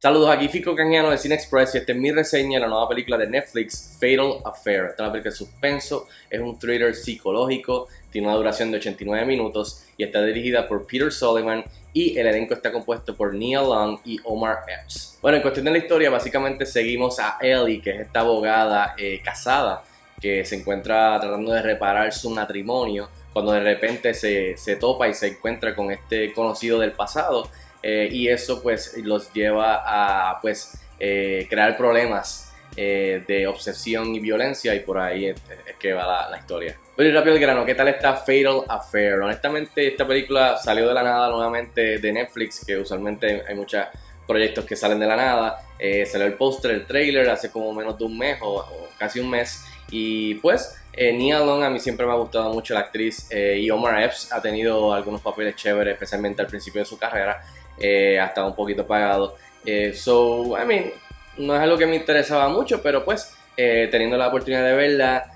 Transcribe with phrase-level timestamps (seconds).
[0.00, 2.88] Saludos, aquí Fico Cañano de Cine Express y esta es mi reseña de la nueva
[2.88, 4.84] película de Netflix, Fatal Affair.
[4.90, 9.26] Esta es una película de suspenso, es un thriller psicológico, tiene una duración de 89
[9.26, 13.98] minutos y está dirigida por Peter Sullivan y el elenco está compuesto por Nia Long
[14.04, 15.18] y Omar Epps.
[15.20, 19.20] Bueno, en cuestión de la historia, básicamente seguimos a Ellie, que es esta abogada eh,
[19.24, 19.82] casada
[20.20, 25.14] que se encuentra tratando de reparar su matrimonio cuando de repente se, se topa y
[25.14, 27.48] se encuentra con este conocido del pasado
[27.82, 34.20] eh, y eso pues los lleva a pues eh, crear problemas eh, de obsesión y
[34.20, 35.40] violencia y por ahí es,
[35.78, 36.76] que va la, historia.
[36.96, 39.14] Pero rápido el grano, ¿qué tal está Fatal Affair?
[39.14, 43.84] Honestamente esta película salió de la nada nuevamente de Netflix, que usualmente hay muchos
[44.26, 45.58] proyectos que salen de la nada.
[46.06, 49.64] salió el póster, el trailer hace como menos de un mes o, casi un mes
[49.90, 54.02] y pues Nia Long a mí siempre me ha gustado mucho la actriz y Omar
[54.02, 57.40] Epps ha tenido algunos papeles chéveres, especialmente al principio de su carrera
[57.80, 59.36] eh, ha estado un poquito pagado.
[59.64, 60.90] Eh, so, I mean,
[61.38, 65.32] no es algo que me interesaba mucho, pero pues eh, teniendo la oportunidad de verla,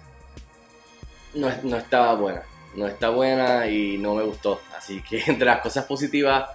[1.35, 2.43] no, no estaba buena.
[2.75, 4.61] No está buena y no me gustó.
[4.77, 6.51] Así que entre las cosas positivas,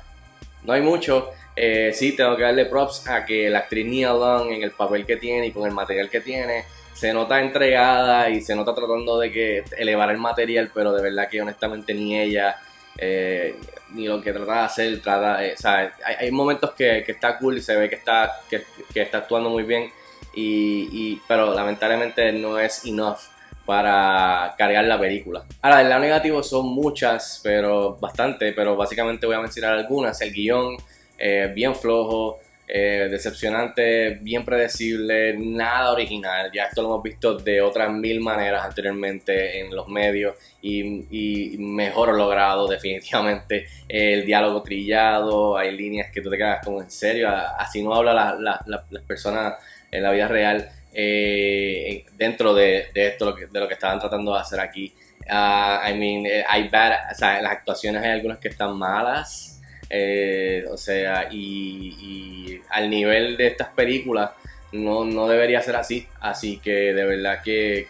[0.63, 1.29] no hay mucho.
[1.59, 5.07] Eh, sí, tengo que darle props a que la actriz Nia Long en el papel
[5.07, 9.17] que tiene y con el material que tiene se nota entregada y se nota tratando
[9.17, 12.57] de que elevar el material, pero de verdad que honestamente ni ella
[12.97, 13.55] eh,
[13.93, 17.37] ni lo que trata de hacer, trata, eh, o sea, hay, momentos que, que, está
[17.37, 18.63] cool y se ve que está, que,
[18.93, 19.91] que está actuando muy bien,
[20.33, 23.17] y, y, pero lamentablemente no es enough
[23.65, 25.43] para cargar la película.
[25.61, 30.21] Ahora, el lado negativo son muchas, pero bastante, pero básicamente voy a mencionar algunas.
[30.21, 30.77] El guion,
[31.17, 36.51] eh, bien flojo, eh, decepcionante, bien predecible, nada original.
[36.53, 42.15] Ya esto lo hemos visto de otras mil maneras anteriormente en los medios y, mejor
[42.17, 43.67] logrado definitivamente.
[43.87, 48.37] El diálogo trillado, hay líneas que tú te quedas como en serio, así no habla
[48.65, 49.55] las personas
[49.91, 50.69] en la vida real
[50.99, 54.93] eh, dentro de, esto de lo que estaban tratando de hacer aquí.
[55.29, 59.56] Uh, I mean, eh, hay bad, las actuaciones hay algunas que están malas.
[59.89, 64.31] Eh, o sea, y, al nivel de estas películas
[64.71, 66.07] no, no, debería ser así.
[66.19, 67.87] Así que de verdad que,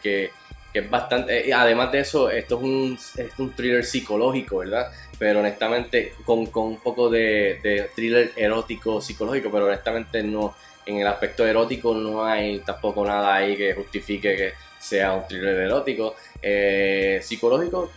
[0.73, 1.49] es bastante...
[1.49, 4.91] Eh, además de eso, esto es un, es un thriller psicológico, ¿verdad?
[5.17, 10.55] Pero honestamente, con, con un poco de, thriller erótico psicológico, pero honestamente no...
[10.85, 15.57] En el aspecto erótico no hay tampoco nada ahí que justifique que sea un thriller
[15.57, 16.15] erótico.
[16.41, 17.91] Eh, psicológico,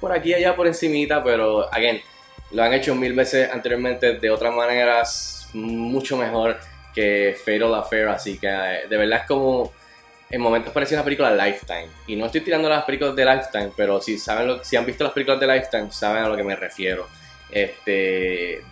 [0.00, 2.00] por aquí y allá por encimita, pero, again,
[2.52, 6.58] lo han hecho mil veces anteriormente de otras maneras mucho mejor
[6.94, 9.72] que Fatal Affair, así que eh, de verdad es como
[10.30, 11.88] en momentos parece una película Lifetime.
[12.06, 15.04] Y no estoy tirando las películas de Lifetime, pero si saben lo, si han visto
[15.04, 17.06] las películas de Lifetime, saben a lo que me refiero.
[17.50, 18.62] Este,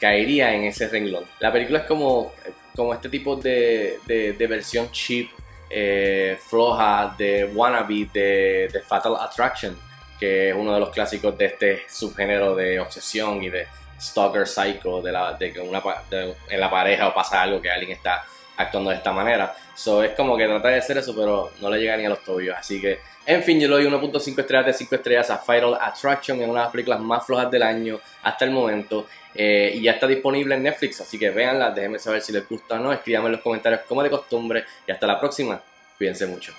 [0.00, 1.24] caería en ese renglón.
[1.40, 2.32] La película es como,
[2.74, 5.28] como este tipo de, de, versión cheap,
[5.68, 9.76] eh, floja, de wannabe, de, de Fatal Attraction
[10.18, 13.66] que es uno de los clásicos de este subgénero de obsesión y de
[14.00, 18.24] stalker psycho, de, la, que una, en la pareja o pasa algo que alguien está
[18.56, 19.54] actuando de esta manera.
[19.74, 22.22] So, es como que trata de hacer eso, pero no le llega ni a los
[22.24, 22.56] tobillos.
[22.58, 26.40] Así que, en fin, yo le doy 1.5 estrellas de 5 estrellas a Final Attraction,
[26.42, 29.06] en una de las películas más flojas del año hasta el momento.
[29.34, 32.74] Eh, y ya está disponible en Netflix, así que véanla, déjenme saber si les gusta
[32.74, 34.64] o no, escríbanme en los comentarios como de costumbre.
[34.86, 35.60] Y hasta la próxima,
[35.96, 36.52] cuídense mucho.